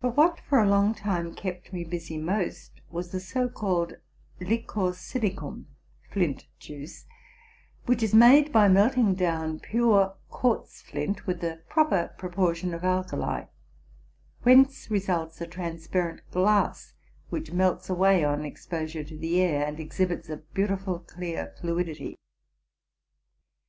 But 0.00 0.16
what, 0.16 0.40
for 0.40 0.58
a 0.60 0.68
long 0.68 0.92
time, 0.92 1.32
kept 1.36 1.72
me 1.72 1.84
busy 1.84 2.18
most, 2.18 2.80
was 2.90 3.12
the 3.12 3.20
so 3.20 3.48
called 3.48 3.96
Liquor 4.40 4.92
Silicum 4.92 5.66
(flint 6.10 6.48
juice), 6.58 7.06
which 7.86 8.02
is 8.02 8.12
made 8.12 8.50
by 8.52 8.66
melting 8.66 9.14
down 9.14 9.60
pure 9.60 10.16
quartz 10.30 10.82
flint 10.82 11.28
with 11.28 11.44
a 11.44 11.60
proper 11.68 12.12
proportion 12.18 12.74
of 12.74 12.82
alkali, 12.82 13.44
"whence 14.42 14.90
results 14.90 15.40
a 15.40 15.46
transparent 15.46 16.22
glass, 16.32 16.94
which 17.30 17.52
melts 17.52 17.88
away 17.88 18.24
on 18.24 18.44
exposure 18.44 19.04
to 19.04 19.16
the 19.16 19.40
air, 19.40 19.64
and 19.64 19.78
exhibits 19.78 20.28
a 20.28 20.38
beautiful 20.38 20.98
clear 20.98 21.54
fluidity. 21.60 22.16